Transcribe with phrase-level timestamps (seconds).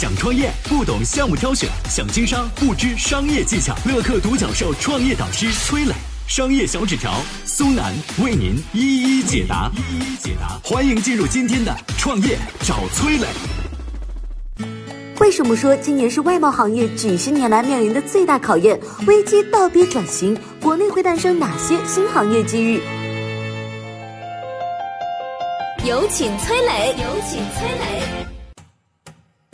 [0.00, 3.76] 想创业不懂项目挑选，想经商不知商业技巧。
[3.84, 5.92] 乐客独角兽创业导师崔磊，
[6.26, 7.92] 商业小纸条苏南
[8.24, 9.70] 为您一一解答。
[9.76, 13.26] 一一解答，欢迎进入今天的创业找崔磊。
[15.20, 18.80] 为什么说今年是外贸行业几十年来面临的最大考验？
[19.06, 22.80] 危机倒逼转型，国内会诞生哪些新行业机遇？
[25.84, 28.29] 有请崔磊，有请崔磊。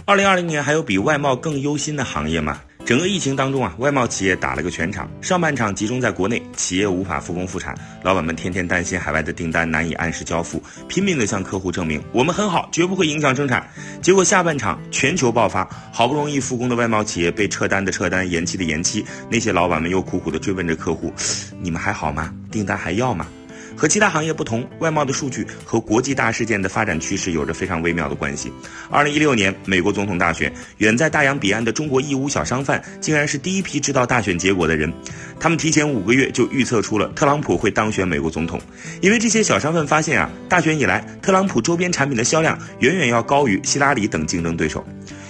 [0.08, 2.60] 二零二零年还有比外贸更忧心的行业吗？
[2.84, 5.10] 整个疫情当中啊，外贸企业打了个全场。
[5.20, 13.68] 上半场集中在国内，企业无法复工复产，老板们天天担心海外的订单难以按时交付，拼命的向客户证明我们很好，绝不会影响生产。
[14.00, 21.12] 结果下半场全球爆发，好不容易复工的外贸企业被撤单的撤单，延期的延期，那些老板们又苦苦的追问着客户：
[21.60, 22.32] 你们还好吗？
[22.48, 23.26] 订单还要吗？
[23.76, 28.50] 和其他行业不同，外贸的数据和国际大事件的发展趋势有着非常微妙的关系。
[28.90, 34.92] 二零一六年美国总统大选，远在大洋彼岸的中国义乌小商贩竟然是第一批知道大选结果的人。
[35.38, 38.58] 他们提前五个月就预测出了特朗普会当选美国总统，
[39.02, 44.82] 因为这些小商贩发现啊，大选以来特朗普周边产品的销量远远要高于希拉里等竞争对手。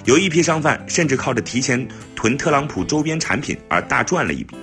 [0.05, 4.57] 有一批商贩甚至靠着提前囤特朗普周边产品而大赚了一笔。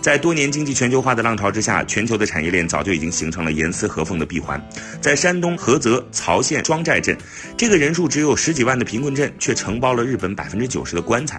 [0.00, 4.60] 在多年经济全球化的浪潮之下，全球的产业链早就已经形成了严丝合缝的闭环。
[4.98, 7.14] 在山东菏泽曹县庄寨镇，
[7.54, 11.38] 这个人数只有十几万的贫困镇，却承包了日本百分之九十的棺材。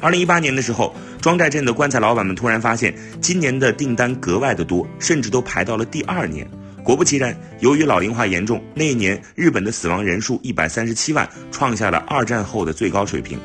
[0.00, 6.48] 二零一八年的时候，庄寨镇的棺材老板们突然发现，今年的订单格外的多，甚至都排到了第二年。
[6.82, 13.38] 果不其然，由于老龄化严重，那一年日本的死亡人数一百三十七万，创下了二战后的最高水平。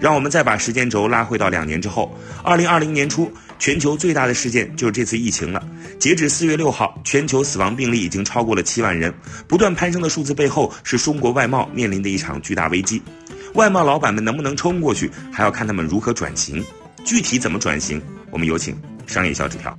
[0.00, 3.32] 让我们再把时间轴拉回到两年之后，二零二零年初。
[3.58, 5.64] 全球最大的事件就是这次疫情了。
[5.96, 9.14] 截止四月六号，全球死亡病例已经超过了七万人。
[9.46, 13.00] 不断攀升的数字背后，是中国外贸面临的一场巨大危机。
[13.54, 16.60] 外贸老板们能不能冲过去，还要看他们如何转型。
[17.04, 18.76] 具体怎么转型，我们有请
[19.06, 19.78] 商业小纸条。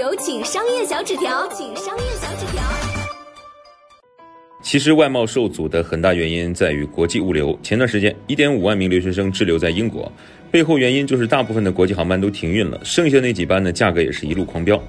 [0.00, 2.62] 有请商业小纸条，请商业小纸条。
[4.62, 7.58] 其实外贸受阻的很大原因在于国际物流。
[7.62, 10.10] 前段时间，一点五万名留学生滞留在英国，
[10.50, 14.82] 背后原因就是大部分的国际航班都停运了，剩下那几班呢，价格也是一路狂飙。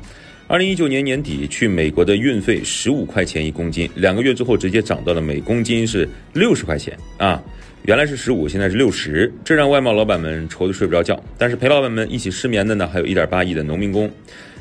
[0.47, 7.43] 二零一九年年底去美国的运费十五块钱一公斤，两个月之后直接涨到了每公斤是六十块钱啊，
[7.83, 11.21] 原来是十五，现在是六十，这让外贸老板们愁得睡不着觉。
[11.37, 14.09] 但是陪老板们一起失眠的呢，还有一点八亿的农民工。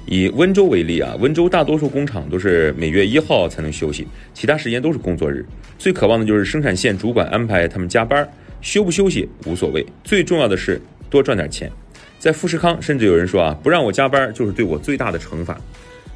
[0.06, 5.46] 以温州为例啊，温州大多数工厂都是每月一号才能休息，其他时间都是工作日。
[5.78, 8.28] 最渴望的就是生产线主管安排他们加班，
[8.60, 11.70] 休不休息无所谓，最重要的是多赚点钱。
[12.18, 15.58] 在富士康，甚至有人说啊，不让我加班就是对我最大的惩罚。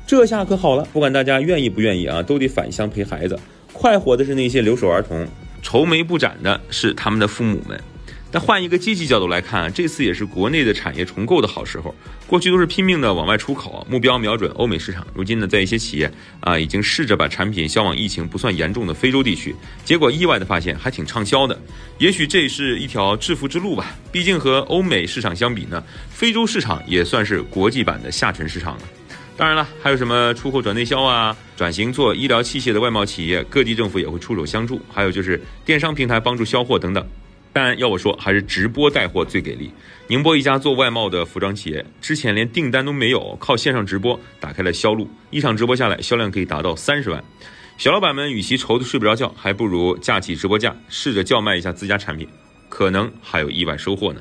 [0.06, 3.38] 这下可好了，不管大家愿意不愿意啊，都得返乡陪孩子。
[3.72, 5.26] 快活的是那些留守儿童，
[5.62, 7.80] 愁眉不展的是他们的父母们。
[8.34, 11.94] 但换一个积极角度来看，这次也是国内的产业重构的好时候。
[12.26, 15.06] 过去都是拼命的往外出口，目标瞄准欧美市场。
[15.14, 21.56] 如今呢，在一些企业啊，已经试着把产品销往疫情不算严重的非洲地区，结果意外的发现还挺畅销的。
[21.98, 23.94] 也许这是一条致富之路吧。
[24.10, 25.80] 毕竟和欧美市场相比呢，
[26.10, 28.82] 非洲市场也算是国际版的下沉市场了。
[29.36, 34.82] 当然了，还有什么出口转内销啊，转型做医疗器械的外贸企业，各地政府也会出手相助。
[34.92, 37.06] 还有就是电商平台帮助销货等等。
[37.54, 39.70] 但要我说，还是直播带货最给力。
[40.08, 45.08] 宁波一家做外贸的服装企业，之前连订单都没有，靠线上直播打开了销路。
[45.30, 47.22] 一场直播下来，销量可以达到三十万。
[47.78, 52.28] 小老板们与其愁得睡不着觉，还不如架起直播架，试着叫卖一下自家产品，
[52.68, 54.20] 可能还有意外收获呢。